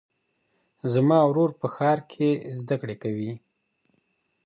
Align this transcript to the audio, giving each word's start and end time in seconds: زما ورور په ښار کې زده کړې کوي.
زما 0.93 1.19
ورور 1.27 1.51
په 1.59 1.67
ښار 1.75 1.99
کې 2.11 2.29
زده 2.59 2.75
کړې 2.81 2.95
کوي. 3.03 3.31